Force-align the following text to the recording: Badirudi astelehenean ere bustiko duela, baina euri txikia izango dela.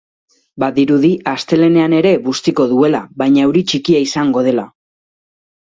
Badirudi 0.61 1.11
astelehenean 1.33 1.95
ere 1.99 2.15
bustiko 2.31 2.67
duela, 2.75 3.05
baina 3.25 3.45
euri 3.51 3.65
txikia 3.73 4.05
izango 4.11 4.49
dela. 4.51 4.67